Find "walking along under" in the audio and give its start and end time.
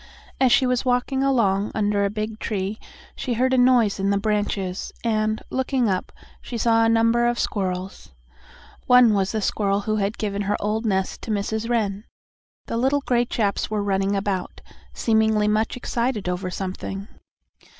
0.83-2.03